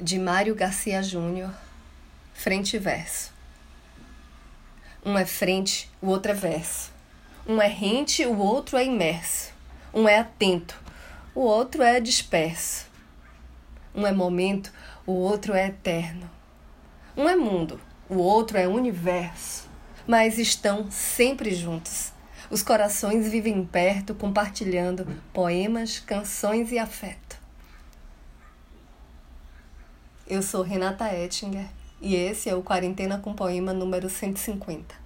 de 0.00 0.18
Mário 0.18 0.54
Garcia 0.56 1.02
Júnior, 1.02 1.52
frente 2.32 2.74
e 2.74 2.78
verso. 2.78 3.32
Um 5.06 5.16
é 5.16 5.24
frente, 5.24 5.90
o 6.02 6.08
outro 6.08 6.32
é 6.32 6.34
verso. 6.34 6.92
Um 7.46 7.62
é 7.62 7.68
rente, 7.68 8.26
o 8.26 8.36
outro 8.36 8.76
é 8.76 8.84
imerso. 8.84 9.52
Um 9.92 10.08
é 10.08 10.18
atento, 10.18 10.80
o 11.34 11.40
outro 11.40 11.82
é 11.82 12.00
disperso. 12.00 12.86
Um 13.94 14.04
é 14.04 14.12
momento, 14.12 14.72
o 15.06 15.12
outro 15.12 15.54
é 15.54 15.68
eterno. 15.68 16.28
Um 17.16 17.28
é 17.28 17.36
mundo, 17.36 17.80
o 18.08 18.16
outro 18.16 18.58
é 18.58 18.66
universo. 18.66 19.68
Mas 20.06 20.38
estão 20.38 20.90
sempre 20.90 21.54
juntos. 21.54 22.12
Os 22.50 22.62
corações 22.62 23.28
vivem 23.28 23.64
perto, 23.64 24.14
compartilhando 24.14 25.06
poemas, 25.32 26.00
canções 26.00 26.72
e 26.72 26.78
afeto. 26.78 27.23
Eu 30.26 30.40
sou 30.40 30.62
Renata 30.62 31.12
Ettinger 31.14 31.66
e 32.00 32.16
esse 32.16 32.48
é 32.48 32.54
o 32.54 32.62
Quarentena 32.62 33.18
com 33.18 33.34
Poema 33.34 33.74
número 33.74 34.08
150. 34.08 35.03